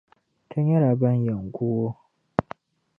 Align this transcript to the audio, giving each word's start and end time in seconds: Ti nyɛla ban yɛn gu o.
Ti 0.49 0.57
nyɛla 0.67 0.89
ban 1.01 1.17
yɛn 1.25 1.41
gu 1.55 1.67
o. 1.85 1.87